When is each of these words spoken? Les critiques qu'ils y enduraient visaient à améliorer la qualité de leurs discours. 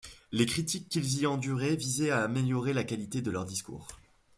Les 0.31 0.47
critiques 0.47 0.89
qu'ils 0.89 1.19
y 1.19 1.27
enduraient 1.27 1.75
visaient 1.75 2.09
à 2.09 2.23
améliorer 2.23 2.73
la 2.73 2.83
qualité 2.83 3.21
de 3.21 3.29
leurs 3.29 3.45
discours. 3.45 3.87